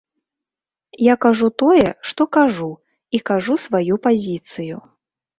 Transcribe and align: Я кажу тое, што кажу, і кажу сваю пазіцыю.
Я 1.07 1.15
кажу 1.25 1.47
тое, 1.63 1.83
што 2.11 2.25
кажу, 2.37 2.69
і 3.17 3.19
кажу 3.31 3.53
сваю 3.65 3.99
пазіцыю. 4.07 4.77